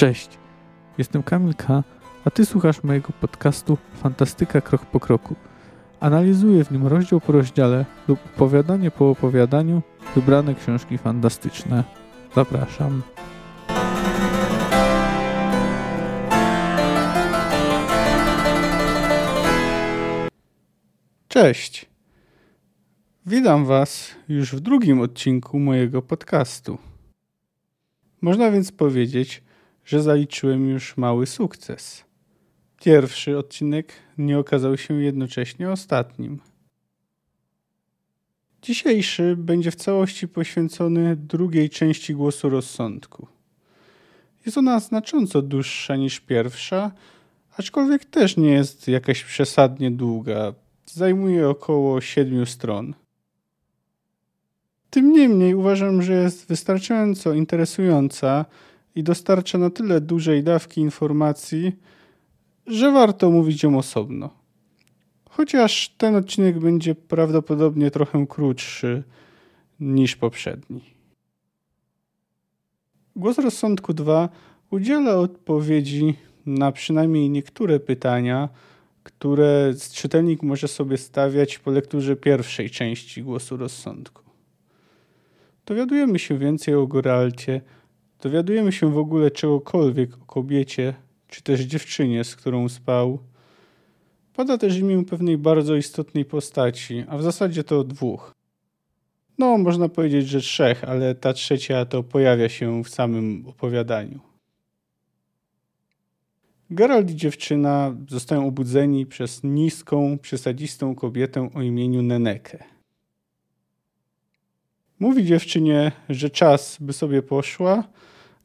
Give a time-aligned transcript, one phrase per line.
[0.00, 0.38] Cześć,
[0.98, 1.84] jestem Kamil K.,
[2.24, 5.36] a Ty słuchasz mojego podcastu Fantastyka Krok po Kroku.
[6.00, 9.82] Analizuję w nim rozdział po rozdziale lub opowiadanie po opowiadaniu
[10.14, 11.84] wybrane książki fantastyczne.
[12.34, 13.02] Zapraszam.
[21.28, 21.86] Cześć.
[23.26, 26.78] Witam Was już w drugim odcinku mojego podcastu.
[28.20, 29.42] Można więc powiedzieć,
[29.90, 32.04] że zaliczyłem już mały sukces.
[32.80, 36.40] Pierwszy odcinek nie okazał się jednocześnie ostatnim.
[38.62, 43.26] Dzisiejszy będzie w całości poświęcony drugiej części głosu rozsądku.
[44.46, 46.92] Jest ona znacząco dłuższa niż pierwsza,
[47.56, 50.54] aczkolwiek też nie jest jakaś przesadnie długa.
[50.86, 52.94] Zajmuje około siedmiu stron.
[54.90, 58.44] Tym niemniej uważam, że jest wystarczająco interesująca
[58.94, 61.76] i dostarcza na tyle dużej dawki informacji,
[62.66, 64.30] że warto mówić ją osobno.
[65.30, 69.02] Chociaż ten odcinek będzie prawdopodobnie trochę krótszy
[69.80, 70.80] niż poprzedni.
[73.16, 74.28] Głos Rozsądku 2
[74.70, 76.14] udziela odpowiedzi
[76.46, 78.48] na przynajmniej niektóre pytania,
[79.02, 84.22] które czytelnik może sobie stawiać po lekturze pierwszej części Głosu Rozsądku.
[85.66, 87.60] Dowiadujemy się więcej o Goralcie,
[88.22, 90.94] dowiadujemy się w ogóle czegokolwiek o kobiecie,
[91.28, 93.18] czy też dziewczynie, z którą spał.
[94.34, 98.34] Pada też imię pewnej bardzo istotnej postaci, a w zasadzie to dwóch.
[99.38, 104.20] No, można powiedzieć, że trzech, ale ta trzecia to pojawia się w samym opowiadaniu.
[106.70, 112.64] Geralt i dziewczyna zostają obudzeni przez niską, przesadzistą kobietę o imieniu Neneke.
[115.00, 117.84] Mówi dziewczynie, że czas, by sobie poszła.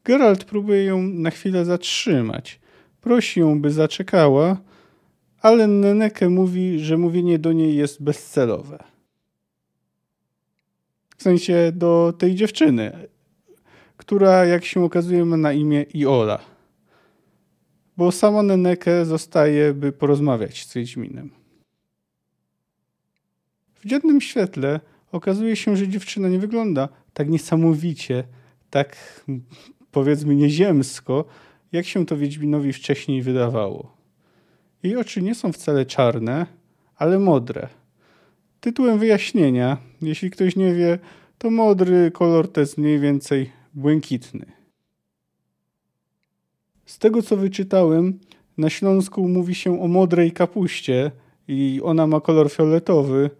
[0.06, 2.60] Geralt próbuje ją na chwilę zatrzymać.
[3.00, 4.56] Prosi ją, by zaczekała,
[5.40, 8.84] ale Neneke mówi, że mówienie do niej jest bezcelowe.
[11.16, 13.08] W sensie do tej dziewczyny,
[13.96, 16.38] która, jak się okazuje, ma na imię Iola.
[17.96, 21.30] Bo sama Neneke zostaje, by porozmawiać z Wiedźminem.
[23.74, 24.80] W dziennym świetle
[25.12, 28.24] okazuje się, że dziewczyna nie wygląda tak niesamowicie,
[28.70, 28.96] tak
[29.96, 31.24] powiedzmy nieziemsko,
[31.72, 33.96] jak się to Wiedźminowi wcześniej wydawało.
[34.82, 36.46] Jej oczy nie są wcale czarne,
[36.96, 37.68] ale modre.
[38.60, 40.98] Tytułem wyjaśnienia, jeśli ktoś nie wie,
[41.38, 44.46] to modry kolor to jest mniej więcej błękitny.
[46.86, 48.18] Z tego co wyczytałem,
[48.58, 51.10] na Śląsku mówi się o modrej kapuście
[51.48, 53.30] i ona ma kolor fioletowy,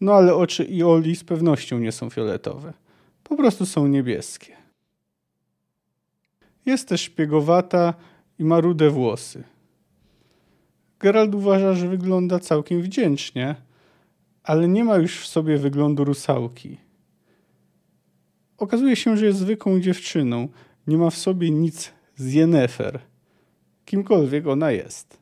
[0.00, 2.72] no ale oczy Ioli z pewnością nie są fioletowe.
[3.24, 4.65] Po prostu są niebieskie.
[6.66, 7.94] Jest też szpiegowata
[8.38, 9.44] i ma rude włosy.
[10.98, 13.54] Gerald uważa, że wygląda całkiem wdzięcznie,
[14.42, 16.76] ale nie ma już w sobie wyglądu rusałki.
[18.58, 20.48] Okazuje się, że jest zwykłą dziewczyną,
[20.86, 23.00] nie ma w sobie nic z Jennefer,
[23.84, 25.18] kimkolwiek ona jest.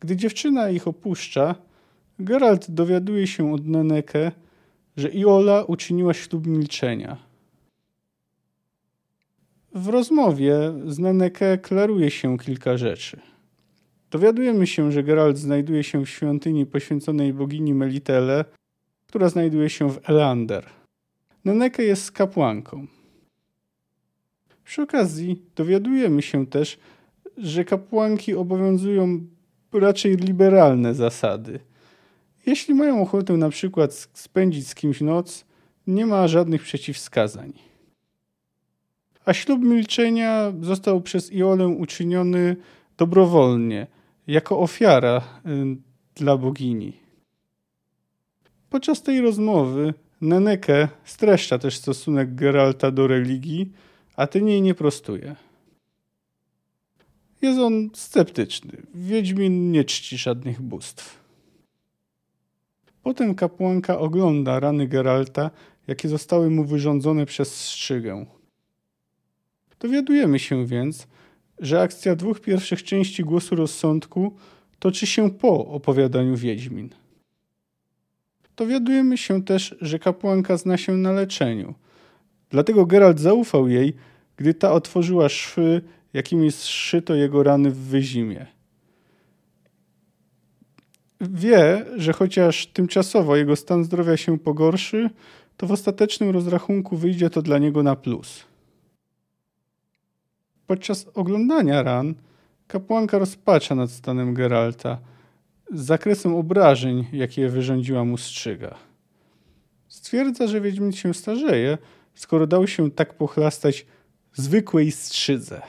[0.00, 1.54] Gdy dziewczyna ich opuszcza,
[2.18, 4.32] Geralt dowiaduje się od Neneke,
[4.96, 7.31] że Iola uczyniła ślub milczenia.
[9.74, 10.54] W rozmowie
[10.86, 13.20] z Neneke klaruje się kilka rzeczy.
[14.10, 18.44] Dowiadujemy się, że Geralt znajduje się w świątyni poświęconej bogini Melitele,
[19.06, 20.66] która znajduje się w Elander.
[21.44, 22.86] Neneke jest kapłanką.
[24.64, 26.78] Przy okazji dowiadujemy się też,
[27.38, 29.26] że kapłanki obowiązują
[29.72, 31.60] raczej liberalne zasady–
[32.46, 35.44] jeśli mają ochotę na przykład spędzić z kimś noc,
[35.86, 37.52] nie ma żadnych przeciwwskazań.
[39.24, 42.56] A ślub milczenia został przez Iolę uczyniony
[42.96, 43.86] dobrowolnie,
[44.26, 45.76] jako ofiara y,
[46.14, 46.92] dla bogini.
[48.70, 53.72] Podczas tej rozmowy Neneke streszcza też stosunek Geralta do religii,
[54.16, 55.36] a ten jej nie prostuje.
[57.42, 58.82] Jest on sceptyczny.
[58.94, 61.22] Wiedźmin nie czci żadnych bóstw.
[63.02, 65.50] Potem kapłanka ogląda rany Geralta,
[65.86, 68.26] jakie zostały mu wyrządzone przez strzygę.
[69.82, 71.06] Dowiadujemy się więc,
[71.58, 74.36] że akcja dwóch pierwszych części głosu rozsądku
[74.78, 76.90] toczy się po opowiadaniu Wiedźmin.
[78.56, 81.74] Dowiadujemy się też, że kapłanka zna się na leczeniu.
[82.50, 83.94] Dlatego Geralt zaufał jej,
[84.36, 85.82] gdy ta otworzyła szwy,
[86.12, 88.46] jakimi zszyto jego rany w wyzimie
[91.30, 95.10] wie, że chociaż tymczasowo jego stan zdrowia się pogorszy,
[95.56, 98.44] to w ostatecznym rozrachunku wyjdzie to dla niego na plus.
[100.72, 102.14] Podczas oglądania ran
[102.66, 104.98] kapłanka rozpacza nad stanem Geralta
[105.72, 108.74] z zakresem obrażeń, jakie wyrządziła mu strzyga.
[109.88, 111.78] Stwierdza, że Wiedźmin się starzeje,
[112.14, 113.86] skoro dał się tak pochlastać
[114.32, 115.62] zwykłej strzydze.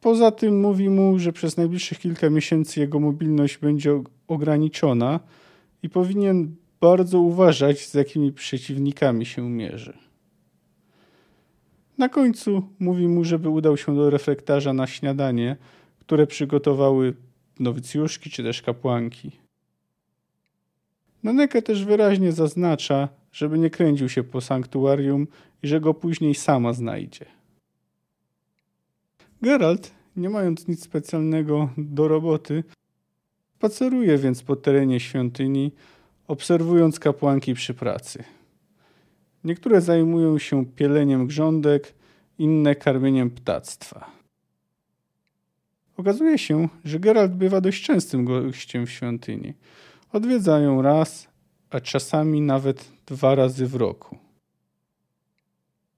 [0.00, 5.20] Poza tym mówi mu, że przez najbliższych kilka miesięcy jego mobilność będzie ograniczona
[5.82, 10.05] i powinien bardzo uważać, z jakimi przeciwnikami się mierzy.
[11.98, 15.56] Na końcu mówi mu, żeby udał się do reflektarza na śniadanie,
[16.00, 17.14] które przygotowały
[17.60, 19.30] nowicjuszki czy też kapłanki.
[21.22, 25.26] Naneke też wyraźnie zaznacza, żeby nie kręcił się po sanktuarium
[25.62, 27.26] i że go później sama znajdzie.
[29.42, 32.64] Geralt, nie mając nic specjalnego do roboty,
[33.56, 35.72] spaceruje więc po terenie świątyni,
[36.28, 38.24] obserwując kapłanki przy pracy.
[39.46, 41.94] Niektóre zajmują się pieleniem grządek,
[42.38, 44.10] inne karmieniem ptactwa.
[45.96, 49.54] Okazuje się, że Geralt bywa dość częstym gościem w świątyni.
[50.12, 51.28] Odwiedzają raz,
[51.70, 54.18] a czasami nawet dwa razy w roku.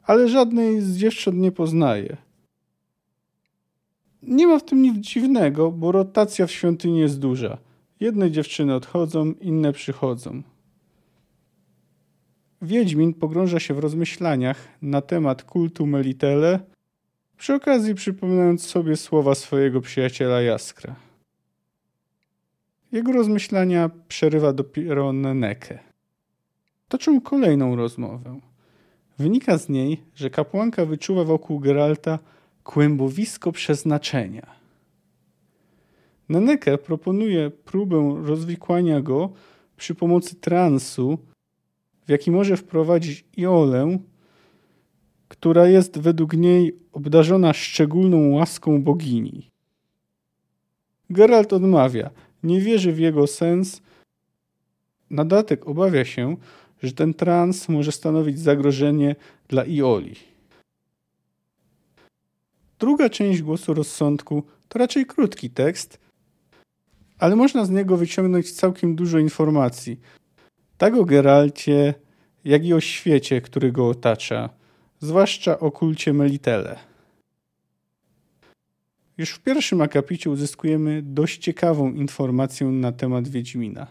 [0.02, 2.16] Ale żadnej z dziewcząt nie poznaje.
[4.22, 7.58] Nie ma w tym nic dziwnego, bo rotacja w świątyni jest duża.
[8.00, 10.42] Jedne dziewczyny odchodzą, inne przychodzą.
[12.62, 16.60] Wiedźmin pogrąża się w rozmyślaniach na temat kultu Melitele,
[17.36, 20.96] przy okazji przypominając sobie słowa swojego przyjaciela Jaskra.
[22.92, 25.78] Jego rozmyślania przerywa dopiero Neneke.
[26.88, 28.40] Toczą kolejną rozmowę.
[29.18, 32.18] Wynika z niej, że kapłanka wyczuwa wokół Geralta
[32.64, 34.46] kłębowisko przeznaczenia.
[36.28, 39.32] Neneke proponuje próbę rozwikłania go
[39.76, 41.18] przy pomocy transu,
[42.08, 43.98] w jaki może wprowadzić Iolę,
[45.28, 49.50] która jest według niej obdarzona szczególną łaską bogini.
[51.10, 52.10] Geralt odmawia,
[52.42, 53.82] nie wierzy w jego sens.
[55.10, 56.36] Na dodatek obawia się,
[56.82, 59.16] że ten trans może stanowić zagrożenie
[59.48, 60.16] dla Ioli.
[62.78, 65.98] Druga część głosu rozsądku to raczej krótki tekst,
[67.18, 70.00] ale można z niego wyciągnąć całkiem dużo informacji.
[70.78, 71.94] Tak o Geralcie,
[72.44, 74.50] jak i o świecie, który go otacza,
[74.98, 76.78] zwłaszcza o kulcie Melitele.
[79.18, 83.86] Już w pierwszym akapicie uzyskujemy dość ciekawą informację na temat Wiedźmina.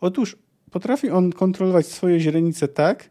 [0.00, 0.36] Otóż
[0.70, 3.10] potrafi on kontrolować swoje źrenice tak,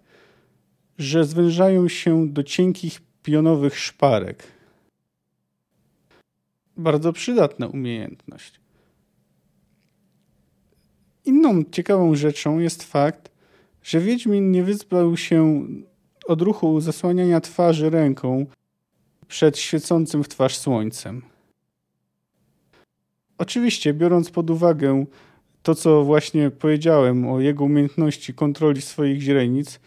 [0.98, 4.44] że zwężają się do cienkich pionowych szparek.
[6.78, 8.63] Bardzo przydatna umiejętność.
[11.26, 13.32] Inną ciekawą rzeczą jest fakt,
[13.84, 15.68] że Wiedźmin nie wyzbał się
[16.28, 18.46] odruchu zasłaniania twarzy ręką
[19.28, 21.22] przed świecącym w twarz słońcem.
[23.38, 25.06] Oczywiście, biorąc pod uwagę
[25.64, 29.80] to, co właśnie powiedziałem o jego umiejętności kontroli swoich źrenic,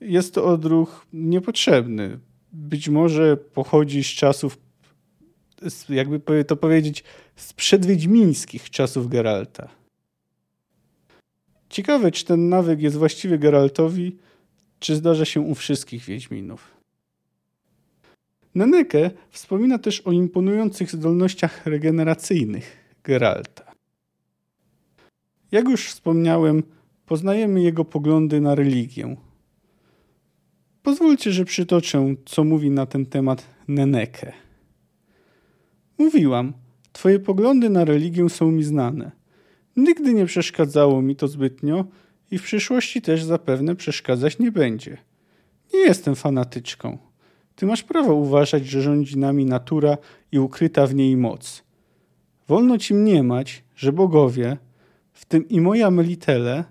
[0.00, 2.18] jest to odruch niepotrzebny.
[2.52, 4.58] Być może pochodzi z czasów,
[5.88, 7.04] jakby to powiedzieć,
[7.36, 9.83] z przedwiedźmińskich czasów Geralta.
[11.74, 14.16] Ciekawe, czy ten nawyk jest właściwy Geraltowi,
[14.78, 16.74] czy zdarza się u wszystkich Wiedźminów.
[18.54, 23.72] Neneke wspomina też o imponujących zdolnościach regeneracyjnych Geralta.
[25.52, 26.62] Jak już wspomniałem,
[27.06, 29.16] poznajemy jego poglądy na religię.
[30.82, 34.32] Pozwólcie, że przytoczę, co mówi na ten temat Neneke.
[35.98, 36.52] Mówiłam,
[36.92, 39.23] twoje poglądy na religię są mi znane.
[39.76, 41.84] Nigdy nie przeszkadzało mi to zbytnio
[42.30, 44.96] i w przyszłości też zapewne przeszkadzać nie będzie.
[45.74, 46.98] Nie jestem fanatyczką.
[47.54, 49.98] Ty masz prawo uważać, że rządzi nami natura
[50.32, 51.64] i ukryta w niej moc.
[52.48, 54.56] Wolno ci mniemać, że bogowie,
[55.12, 56.64] w tym i moja Melitele,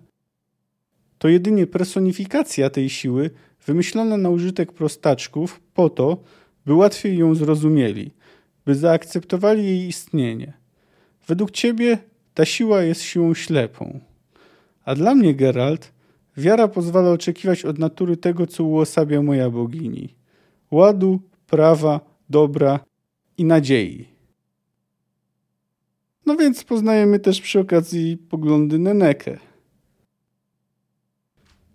[1.18, 3.30] to jedynie personifikacja tej siły
[3.66, 6.24] wymyślona na użytek prostaczków po to,
[6.66, 8.12] by łatwiej ją zrozumieli,
[8.66, 10.54] by zaakceptowali jej istnienie.
[11.28, 11.98] Według ciebie
[12.34, 14.00] ta siła jest siłą ślepą.
[14.86, 15.92] A dla mnie, Geralt,
[16.38, 20.16] wiara pozwala oczekiwać od natury tego, co uosabia moja bogini.
[20.72, 22.00] Ładu, prawa,
[22.30, 22.80] dobra
[23.38, 24.08] i nadziei.
[26.26, 29.40] No więc poznajemy też przy okazji poglądy Neneke.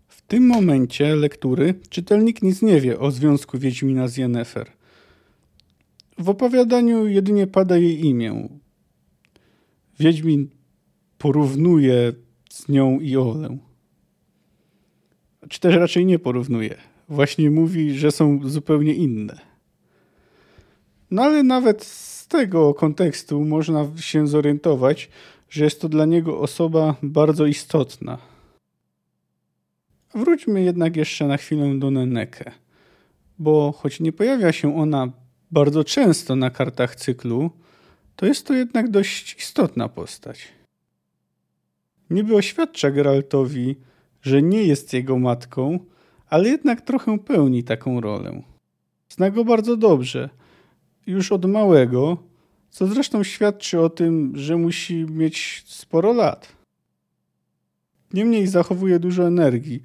[0.08, 4.72] W tym momencie lektury czytelnik nic nie wie o związku Wiedźmina z Yennefer.
[6.18, 8.48] W opowiadaniu jedynie pada jej imię.
[9.98, 10.48] Wiedźmin
[11.18, 12.12] porównuje
[12.50, 13.58] z nią i Olę.
[15.48, 16.76] Czy też raczej nie porównuje.
[17.08, 19.38] Właśnie mówi, że są zupełnie inne.
[21.10, 25.10] No ale nawet z tego kontekstu można się zorientować,
[25.50, 28.18] że jest to dla niego osoba bardzo istotna.
[30.14, 32.52] Wróćmy jednak jeszcze na chwilę do Neneke,
[33.38, 35.12] bo choć nie pojawia się ona
[35.50, 37.50] bardzo często na kartach cyklu,
[38.18, 40.48] to jest to jednak dość istotna postać.
[42.10, 43.76] Niby oświadcza Geraltowi,
[44.22, 45.78] że nie jest jego matką,
[46.28, 48.42] ale jednak trochę pełni taką rolę.
[49.08, 50.30] Zna go bardzo dobrze,
[51.06, 52.16] już od małego,
[52.70, 56.52] co zresztą świadczy o tym, że musi mieć sporo lat.
[58.14, 59.82] Niemniej zachowuje dużo energii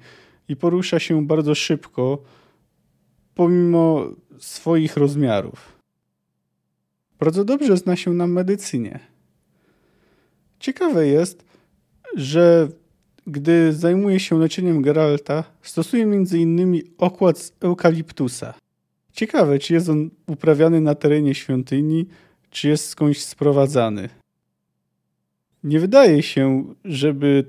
[0.48, 2.22] i porusza się bardzo szybko,
[3.34, 4.06] pomimo
[4.38, 5.73] swoich rozmiarów.
[7.24, 9.00] Bardzo dobrze zna się na medycynie.
[10.60, 11.44] Ciekawe jest,
[12.16, 12.68] że
[13.26, 16.82] gdy zajmuje się leczeniem Geralta, stosuje m.in.
[16.98, 18.54] okład z eukaliptusa.
[19.12, 22.06] Ciekawe, czy jest on uprawiany na terenie świątyni,
[22.50, 24.08] czy jest skądś sprowadzany.
[25.62, 27.44] Nie wydaje się, żeby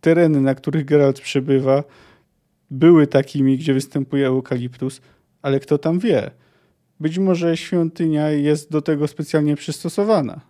[0.00, 1.84] tereny, na których Geralt przebywa,
[2.70, 5.00] były takimi, gdzie występuje eukaliptus,
[5.42, 6.30] ale kto tam wie?
[7.00, 10.40] Być może świątynia jest do tego specjalnie przystosowana.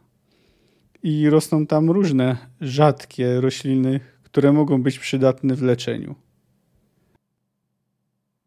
[1.02, 6.14] I rosną tam różne rzadkie rośliny, które mogą być przydatne w leczeniu.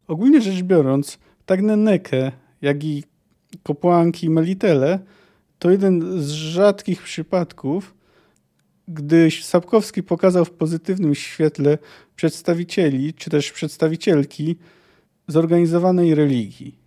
[0.08, 3.04] Ogólnie rzecz biorąc, tak Neneke, jak i
[3.62, 4.98] kopłanki Melitele
[5.58, 7.94] to jeden z rzadkich przypadków,
[8.88, 11.78] gdy Sapkowski pokazał w pozytywnym świetle
[12.16, 14.56] przedstawicieli, czy też przedstawicielki
[15.28, 16.78] zorganizowanej religii.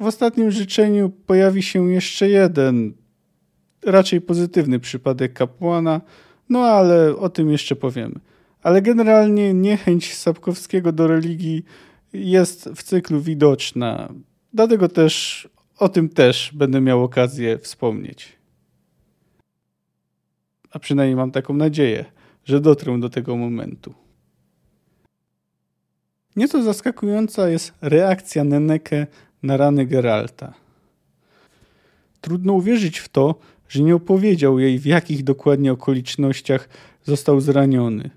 [0.00, 2.94] W ostatnim życzeniu pojawi się jeszcze jeden,
[3.84, 6.00] raczej pozytywny przypadek kapłana,
[6.48, 8.20] no ale o tym jeszcze powiemy.
[8.62, 11.64] Ale generalnie niechęć Sapkowskiego do religii
[12.12, 14.12] jest w cyklu widoczna.
[14.52, 15.48] Dlatego też
[15.78, 18.36] o tym też będę miał okazję wspomnieć.
[20.70, 22.04] A przynajmniej mam taką nadzieję,
[22.44, 23.94] że dotrę do tego momentu.
[26.36, 29.06] Nieco zaskakująca jest reakcja Neneke
[29.46, 30.54] na rany Geralta.
[32.20, 33.34] Trudno uwierzyć w to,
[33.68, 36.68] że nie opowiedział jej, w jakich dokładnie okolicznościach
[37.04, 38.10] został zraniony.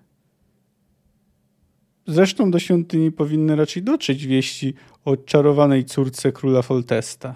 [2.08, 4.74] Zresztą do świątyni powinny raczej dotrzeć wieści
[5.06, 7.36] o czarowanej córce króla Foltesta.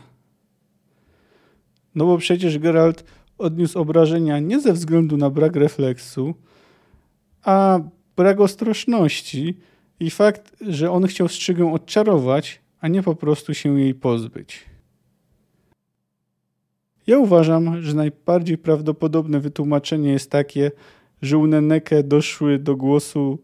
[1.95, 3.03] No bo przecież Geralt
[3.37, 6.35] odniósł obrażenia nie ze względu na brak refleksu,
[7.43, 7.79] a
[8.15, 9.57] brak ostrożności
[9.99, 14.65] i fakt, że on chciał strzygę odczarować, a nie po prostu się jej pozbyć.
[17.07, 20.71] Ja uważam, że najbardziej prawdopodobne wytłumaczenie jest takie,
[21.21, 23.39] że u Neneke doszły do głosu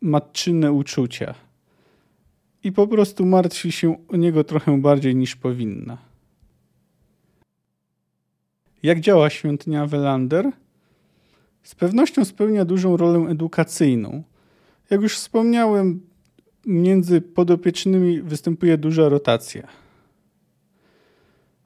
[0.00, 1.34] matczyne uczucia
[2.64, 5.98] i po prostu martwi się o niego trochę bardziej niż powinna.
[8.82, 10.50] Jak działa świątynia Welander?
[11.62, 14.22] Z pewnością spełnia dużą rolę edukacyjną.
[14.90, 16.13] Jak już wspomniałem,
[16.66, 19.68] między podopiecznymi występuje duża rotacja.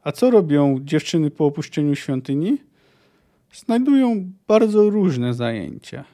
[0.03, 2.59] A co robią dziewczyny po opuszczeniu świątyni?
[3.53, 6.05] Znajdują bardzo różne zajęcia.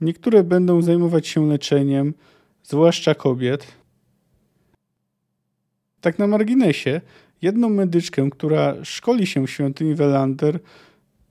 [0.00, 2.14] Niektóre będą zajmować się leczeniem,
[2.62, 3.66] zwłaszcza kobiet.
[6.00, 7.00] Tak na marginesie,
[7.42, 10.60] jedną medyczkę, która szkoli się w świątyni Welander,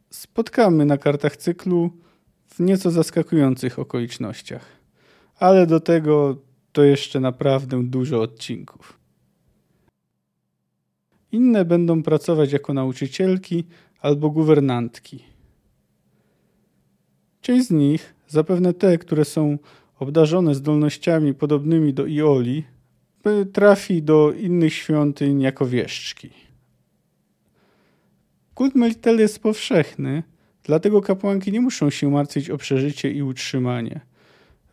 [0.10, 1.92] spotkamy na kartach cyklu
[2.48, 4.66] w nieco zaskakujących okolicznościach.
[5.40, 6.38] Ale do tego
[6.80, 9.00] to jeszcze naprawdę dużo odcinków.
[11.32, 13.64] Inne będą pracować jako nauczycielki
[14.02, 15.24] albo guwernantki.
[17.42, 19.58] Część z nich, zapewne te, które są
[20.00, 22.64] obdarzone zdolnościami podobnymi do Ioli,
[23.54, 26.30] trafi do innych świątyń jako wieszczki.
[28.54, 30.24] Kult Melitele jest powszechny,
[30.64, 34.09] dlatego kapłanki nie muszą się martwić o przeżycie i utrzymanie.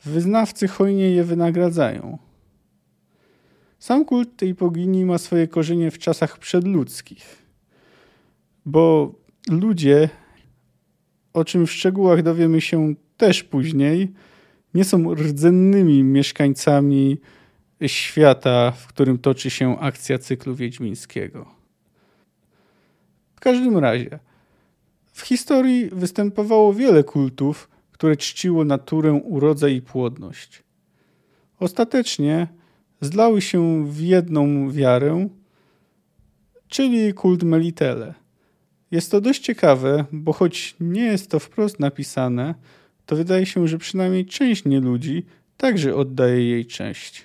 [0.06, 2.18] Wyznawcy hojnie je wynagradzają.
[3.78, 7.42] Sam kult tej bogini ma swoje korzenie w czasach przedludzkich,
[8.66, 9.14] bo
[9.50, 10.08] ludzie,
[11.32, 14.12] o czym w szczegółach dowiemy się też później,
[14.74, 17.18] nie są rdzennymi mieszkańcami
[17.86, 21.46] świata, w którym toczy się akcja cyklu wiedźmińskiego.
[23.34, 24.18] W każdym razie,
[25.12, 30.62] w historii występowało wiele kultów, które czciło naturę, urodzę i płodność.
[31.60, 32.48] Ostatecznie
[33.00, 35.28] zlały się w jedną wiarę,
[36.68, 38.14] czyli kult Melitele.
[38.90, 42.54] Jest to dość ciekawe, bo choć nie jest to wprost napisane,
[43.06, 45.24] to wydaje się, że przynajmniej część nieludzi
[45.56, 47.24] także oddaje jej cześć.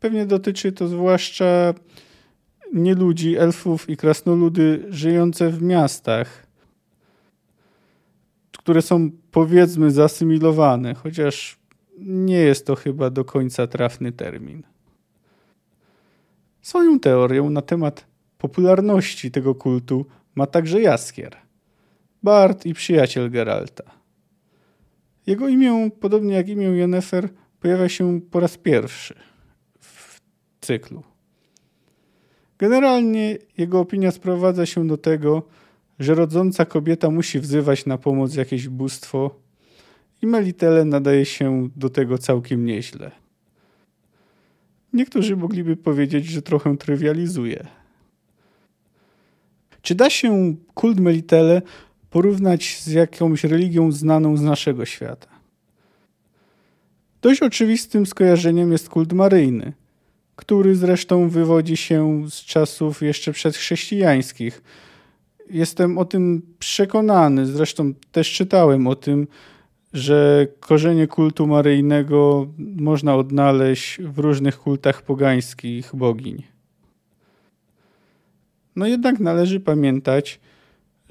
[0.00, 1.74] Pewnie dotyczy to zwłaszcza
[2.72, 6.49] nie ludzi, elfów i krasnoludy żyjące w miastach,
[8.70, 11.58] które są powiedzmy zasymilowane, chociaż
[11.98, 14.62] nie jest to chyba do końca trafny termin.
[16.62, 18.06] Swoją teorię na temat
[18.38, 21.36] popularności tego kultu ma także Jaskier,
[22.22, 23.84] Bart i przyjaciel Geralta.
[25.26, 27.28] Jego imię, podobnie jak imię Yennefer,
[27.60, 29.14] pojawia się po raz pierwszy
[29.80, 30.20] w
[30.60, 31.02] cyklu.
[32.58, 35.42] Generalnie jego opinia sprowadza się do tego,
[36.00, 39.40] że rodząca kobieta musi wzywać na pomoc jakieś bóstwo
[40.22, 43.10] i Melitele nadaje się do tego całkiem nieźle.
[44.92, 47.66] Niektórzy mogliby powiedzieć, że trochę trywializuje.
[49.82, 51.62] Czy da się kult Melitele
[52.10, 55.28] porównać z jakąś religią znaną z naszego świata?
[57.22, 59.72] Dość oczywistym skojarzeniem jest kult maryjny,
[60.36, 64.62] który zresztą wywodzi się z czasów jeszcze przedchrześcijańskich.
[65.50, 69.26] Jestem o tym przekonany, zresztą też czytałem o tym,
[69.92, 76.42] że korzenie kultu maryjnego można odnaleźć w różnych kultach pogańskich bogiń.
[78.76, 80.40] No jednak należy pamiętać,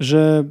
[0.00, 0.44] że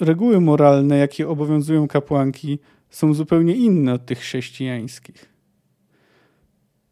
[0.00, 2.58] reguły moralne, jakie obowiązują kapłanki,
[2.90, 5.34] są zupełnie inne od tych chrześcijańskich.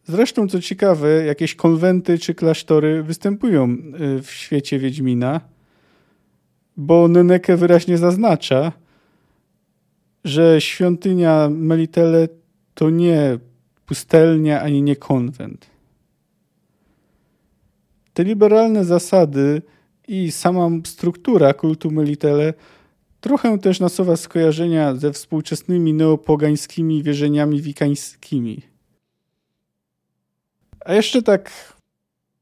[0.05, 3.77] Zresztą, co ciekawe, jakieś konwenty czy klasztory występują
[4.19, 5.41] y, w świecie Wiedźmina,
[6.76, 8.73] bo Neneke wyraźnie zaznacza,
[10.25, 12.29] że świątynia Melitele
[12.75, 13.38] to nie
[13.87, 15.67] pustelnia ani nie konwent.
[18.14, 19.62] Te liberalne zasady
[20.09, 22.55] i sama struktura kultu Melitele
[23.21, 28.62] trochę też nasuwa skojarzenia ze współczesnymi neopogańskimi wierzeniami wikańskimi.
[30.85, 31.51] A jeszcze tak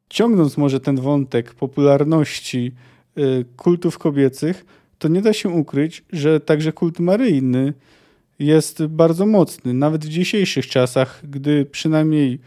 [0.09, 2.73] ciągnąc może ten wątek popularności
[3.57, 4.67] kultów kobiecych,
[4.99, 7.75] to nie da się ukryć, że także kult maryjny
[8.39, 12.39] jest bardzo mocny, nawet w dzisiejszych czasach, gdy przynajmniej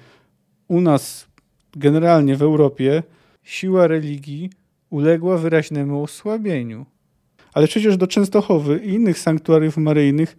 [0.67, 1.27] u nas,
[1.75, 3.03] generalnie w Europie,
[3.43, 4.49] siła religii
[4.89, 6.85] uległa wyraźnemu osłabieniu.
[7.53, 10.37] Ale przecież do Częstochowy i innych sanktuariów maryjnych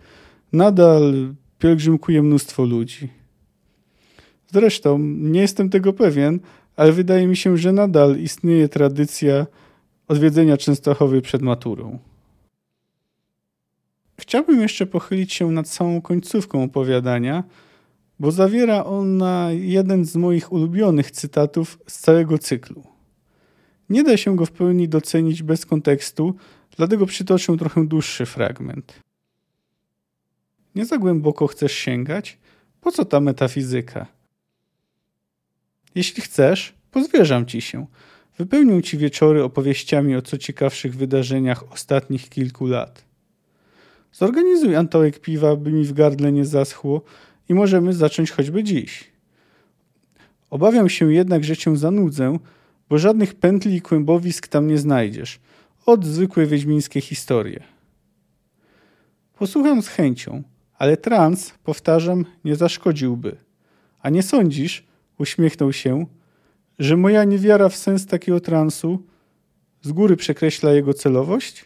[0.52, 3.08] nadal pielgrzymkuje mnóstwo ludzi.
[4.52, 6.40] Zresztą nie jestem tego pewien,
[6.76, 9.46] ale wydaje mi się, że nadal istnieje tradycja
[10.08, 11.98] odwiedzenia Częstochowy przed maturą.
[14.20, 17.44] Chciałbym jeszcze pochylić się nad samą końcówką opowiadania,
[18.20, 22.84] bo zawiera ona jeden z moich ulubionych cytatów z całego cyklu.
[23.90, 26.34] Nie da się go w pełni docenić bez kontekstu,
[26.76, 29.00] dlatego przytoczę trochę dłuższy fragment.
[30.74, 32.38] Nie za głęboko chcesz sięgać?
[32.80, 34.06] Po co ta metafizyka?
[35.94, 37.86] Jeśli chcesz, pozwierzam ci się.
[38.38, 43.04] Wypełnię ci wieczory opowieściami o co ciekawszych wydarzeniach ostatnich kilku lat.
[44.12, 47.02] Zorganizuj antołek piwa, by mi w gardle nie zaschło
[47.48, 49.04] i możemy zacząć choćby dziś.
[50.50, 52.38] Obawiam się jednak, że cię zanudzę,
[52.88, 55.40] bo żadnych pętli i kłębowisk tam nie znajdziesz.
[55.86, 57.62] Od zwykłe wiedźmińskie historie.
[59.38, 60.42] Posłucham z chęcią,
[60.78, 63.36] ale trans, powtarzam, nie zaszkodziłby.
[64.00, 64.84] A nie sądzisz,
[65.18, 66.06] uśmiechnął się,
[66.78, 69.02] że moja niewiara w sens takiego transu
[69.82, 71.64] z góry przekreśla jego celowość?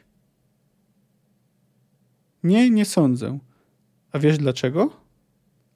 [2.42, 3.38] Nie, nie sądzę.
[4.12, 4.90] A wiesz dlaczego?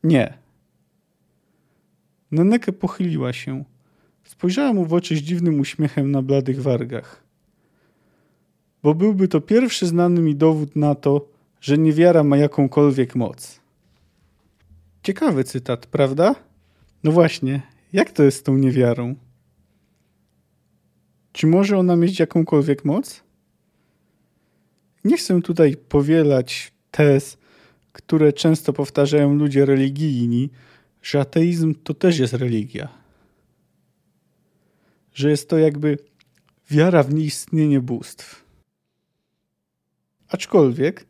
[0.04, 0.38] Nie.
[2.30, 3.64] Neneke pochyliła się.
[4.24, 7.22] Spojrzała mu w oczy z dziwnym uśmiechem na bladych wargach.
[8.82, 11.28] Bo byłby to pierwszy znany mi dowód na to,
[11.60, 13.60] że niewiara ma jakąkolwiek moc.
[15.02, 16.34] Ciekawy cytat, prawda?
[17.04, 19.14] No właśnie, jak to jest z tą niewiarą?
[21.32, 23.22] Czy może ona mieć jakąkolwiek moc?
[25.04, 27.38] Nie chcę tutaj powielać tez,
[27.92, 30.50] które często powtarzają ludzie religijni,
[31.02, 32.88] że ateizm to też jest religia.
[35.14, 35.98] Że jest to jakby
[36.70, 38.44] wiara w nieistnienie bóstw.
[40.28, 41.06] Aczkolwiek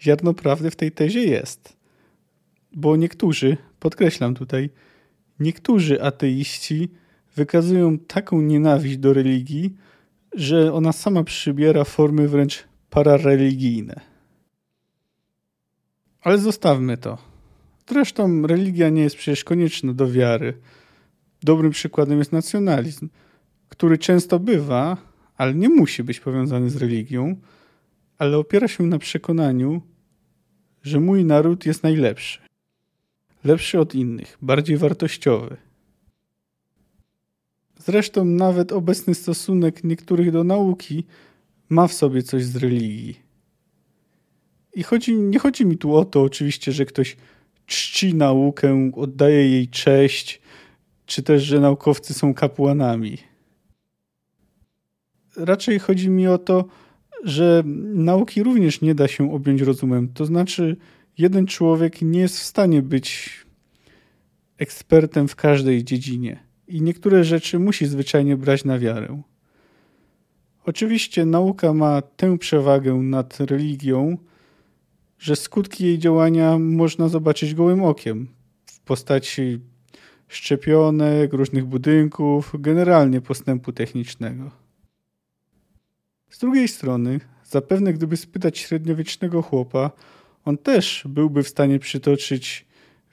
[0.00, 1.76] ziarno prawdy w tej tezie jest.
[2.72, 4.70] Bo niektórzy, podkreślam tutaj,
[5.40, 6.90] niektórzy ateiści
[7.36, 9.74] wykazują taką nienawiść do religii,
[10.34, 14.00] że ona sama przybiera formy wręcz parareligijne.
[16.20, 17.18] Ale zostawmy to.
[17.88, 20.58] Zresztą religia nie jest przecież konieczna do wiary.
[21.42, 23.08] Dobrym przykładem jest nacjonalizm,
[23.68, 24.96] który często bywa,
[25.36, 27.36] ale nie musi być powiązany z religią,
[28.18, 29.82] ale opiera się na przekonaniu,
[30.82, 32.38] że mój naród jest najlepszy.
[33.44, 35.56] Lepszy od innych, bardziej wartościowy.
[37.78, 41.04] Zresztą nawet obecny stosunek niektórych do nauki
[41.68, 43.18] ma w sobie coś z religii.
[44.74, 47.16] I chodzi, nie chodzi mi tu o to oczywiście, że ktoś
[47.66, 50.40] czci naukę, oddaje jej cześć,
[51.06, 53.18] czy też, że naukowcy są kapłanami.
[55.36, 56.64] Raczej chodzi mi o to,
[57.24, 57.62] że
[57.94, 60.08] nauki również nie da się objąć rozumem.
[60.14, 60.76] To znaczy,
[61.18, 63.30] jeden człowiek nie jest w stanie być
[64.58, 69.22] ekspertem w każdej dziedzinie i niektóre rzeczy musi zwyczajnie brać na wiarę.
[70.66, 74.18] Oczywiście nauka ma tę przewagę nad religią,
[75.18, 78.28] że skutki jej działania można zobaczyć gołym okiem
[78.66, 79.60] w postaci
[80.28, 84.50] szczepionek, różnych budynków, generalnie postępu technicznego.
[86.30, 89.90] Z drugiej strony, zapewne gdyby spytać średniowiecznego chłopa,
[90.44, 92.66] on też byłby w stanie przytoczyć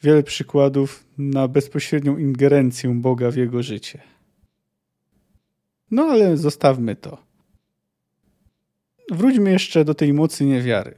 [0.04, 4.02] wiele przykładów na bezpośrednią ingerencję Boga w jego życie.
[5.92, 7.18] No ale zostawmy to.
[9.12, 10.96] Wróćmy jeszcze do tej mocy niewiary.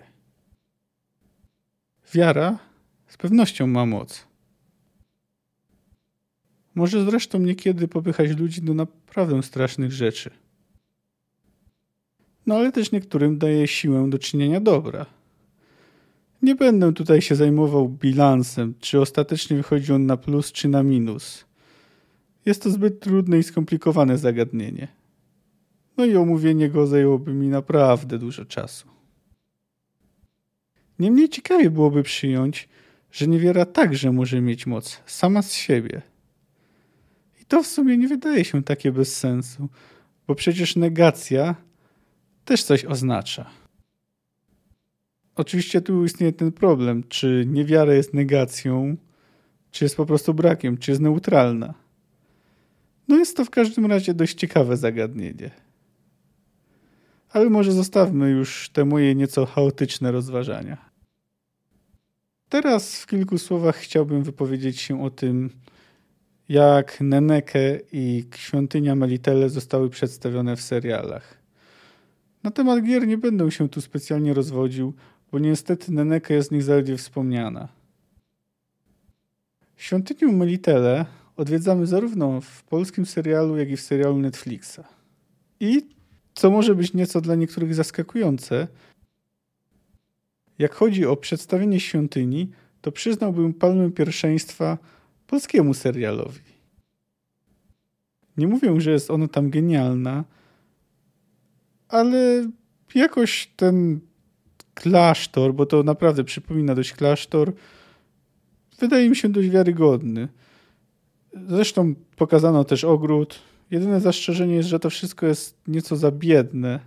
[2.13, 2.59] Wiara
[3.07, 4.27] z pewnością ma moc.
[6.75, 10.29] Może zresztą niekiedy popychać ludzi do naprawdę strasznych rzeczy.
[12.45, 15.05] No ale też niektórym daje siłę do czynienia dobra.
[16.43, 21.45] Nie będę tutaj się zajmował bilansem, czy ostatecznie wychodzi on na plus, czy na minus.
[22.45, 24.87] Jest to zbyt trudne i skomplikowane zagadnienie.
[25.97, 28.87] No i omówienie go zajęłoby mi naprawdę dużo czasu.
[30.99, 32.69] Niemniej ciekawie byłoby przyjąć,
[33.11, 36.01] że niewiera także może mieć moc sama z siebie.
[37.41, 39.69] I to w sumie nie wydaje się takie bez sensu,
[40.27, 41.55] bo przecież negacja
[42.45, 43.62] też coś oznacza.
[45.35, 48.97] Oczywiście tu istnieje ten problem, czy niewiara jest negacją,
[49.71, 51.73] czy jest po prostu brakiem, czy jest neutralna.
[53.07, 55.51] No jest to w każdym razie dość ciekawe zagadnienie.
[57.29, 60.93] Ale może zostawmy już te moje nieco chaotyczne rozważania.
[62.49, 65.49] Teraz w kilku słowach chciałbym wypowiedzieć się o tym,
[66.49, 71.37] jak Neneke i Świątynia Melitele zostały przedstawione w serialach.
[72.43, 74.93] Na temat gier nie będę się tu specjalnie rozwodził,
[75.33, 77.67] bo niestety Neneke jest z nich zaledwie wspomniana.
[79.75, 81.05] Świątynię Melitele
[81.37, 84.79] odwiedzamy zarówno w polskim serialu, jak i w serialu Netflixa.
[85.59, 85.87] I
[86.33, 88.67] co może być nieco dla niektórych zaskakujące,
[90.59, 94.77] jak chodzi o przedstawienie świątyni, to przyznałbym palmę pierwszeństwa
[95.27, 96.41] polskiemu serialowi.
[98.37, 100.23] Nie mówię, że jest ona tam genialna,
[101.87, 102.49] ale
[102.95, 103.99] jakoś ten
[104.73, 107.53] klasztor, bo to naprawdę przypomina dość klasztor,
[108.79, 110.27] wydaje mi się dość wiarygodny.
[111.47, 113.39] Zresztą pokazano też ogród.
[113.71, 116.79] Jedyne zastrzeżenie jest, że to wszystko jest nieco za biedne,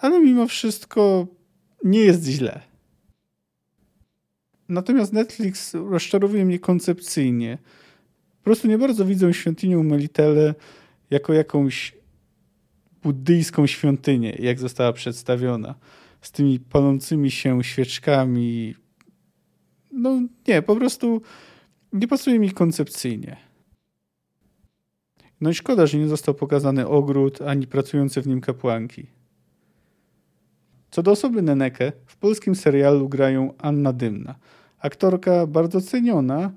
[0.00, 1.26] ale mimo wszystko
[1.84, 2.60] nie jest źle.
[4.68, 7.58] Natomiast Netflix rozczarowuje mnie koncepcyjnie.
[8.38, 10.54] Po prostu nie bardzo widzę świątynię Melitele
[11.10, 11.96] jako jakąś
[13.02, 15.74] buddyjską świątynię, jak została przedstawiona.
[16.26, 18.74] Z tymi palącymi się świeczkami.
[19.92, 21.22] No nie, po prostu
[21.92, 23.36] nie pasuje mi koncepcyjnie.
[25.40, 29.06] No i szkoda, że nie został pokazany ogród, ani pracujące w nim kapłanki.
[30.90, 34.34] Co do osoby Neneke, w polskim serialu grają Anna Dymna.
[34.78, 36.52] Aktorka bardzo ceniona,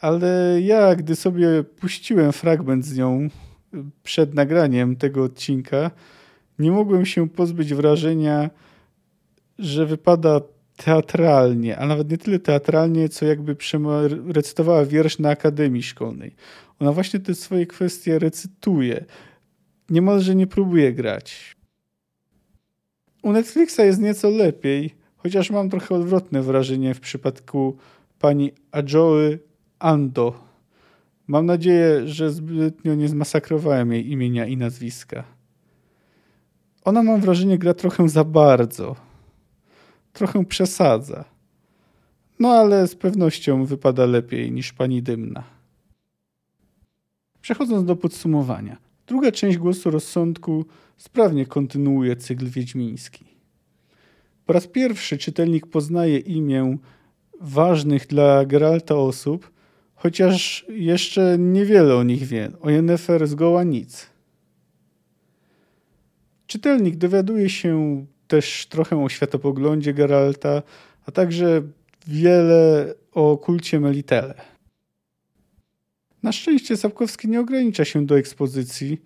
[0.00, 3.28] ale ja, gdy sobie puściłem fragment z nią
[4.02, 5.90] przed nagraniem tego odcinka,
[6.58, 8.50] nie mogłem się pozbyć wrażenia,
[9.58, 10.40] że wypada
[10.76, 13.56] teatralnie, a nawet nie tyle teatralnie, co jakby
[14.28, 16.34] recytowała wiersz na akademii szkolnej.
[16.80, 19.04] Ona właśnie te swoje kwestie recytuje.
[19.90, 21.56] Niemalże nie próbuje grać.
[23.22, 27.76] U Netflixa jest nieco lepiej, chociaż mam trochę odwrotne wrażenie w przypadku
[28.18, 29.38] pani Ajoy
[29.78, 30.46] Ando.
[31.26, 35.24] Mam nadzieję, że zbytnio nie zmasakrowałem jej imienia i nazwiska.
[36.84, 39.05] Ona, mam wrażenie, gra trochę za bardzo.
[40.16, 41.24] Trochę przesadza.
[42.38, 45.44] No ale z pewnością wypada lepiej niż pani Dymna.
[47.40, 48.76] Przechodząc do podsumowania.
[49.06, 50.64] Druga część głosu rozsądku
[50.96, 53.24] sprawnie kontynuuje cykl wiedźmiński.
[54.46, 56.78] Po raz pierwszy czytelnik poznaje imię
[57.40, 59.50] ważnych dla Geralta osób,
[59.94, 62.50] chociaż jeszcze niewiele o nich wie.
[62.60, 64.06] O Yennefer zgoła nic.
[66.46, 70.62] Czytelnik dowiaduje się też trochę o światopoglądzie Geralta,
[71.06, 71.62] a także
[72.06, 74.34] wiele o kulcie Melitele.
[76.22, 79.02] Na szczęście Sapkowski nie ogranicza się do ekspozycji,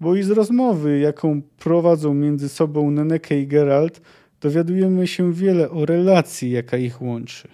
[0.00, 4.00] bo i z rozmowy, jaką prowadzą między sobą Neneke i Geralt,
[4.40, 7.48] dowiadujemy się wiele o relacji, jaka ich łączy.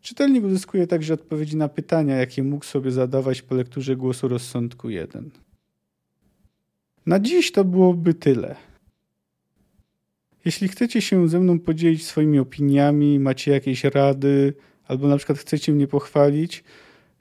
[0.00, 5.30] Czytelnik uzyskuje także odpowiedzi na pytania, jakie mógł sobie zadawać po lekturze głosu rozsądku 1.
[7.06, 8.56] Na dziś to byłoby tyle.
[10.44, 14.54] Jeśli chcecie się ze mną podzielić swoimi opiniami, macie jakieś rady,
[14.86, 16.64] albo na przykład chcecie mnie pochwalić,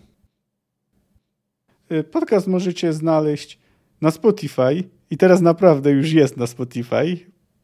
[2.11, 3.59] Podcast możecie znaleźć
[4.01, 7.17] na Spotify i teraz naprawdę już jest na Spotify.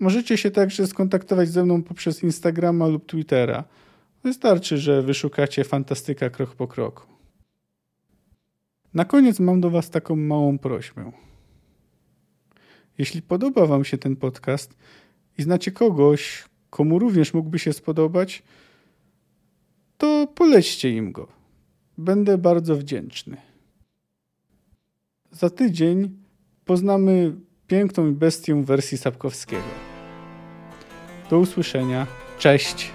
[0.00, 3.64] Możecie się także skontaktować ze mną poprzez Instagrama lub Twittera.
[4.24, 7.02] Wystarczy, że wyszukacie Fantastyka krok po kroku.
[8.94, 11.12] Na koniec mam do Was taką małą prośbę.
[12.98, 14.76] Jeśli podoba Wam się ten podcast
[15.38, 18.42] i znacie kogoś, komu również mógłby się spodobać,
[19.98, 21.28] to polećcie im go.
[21.98, 23.36] Będę bardzo wdzięczny.
[25.30, 26.10] Za tydzień
[26.64, 27.34] poznamy
[27.66, 29.62] piękną bestię wersji Sapkowskiego.
[31.30, 32.06] Do usłyszenia.
[32.38, 32.90] Cześć.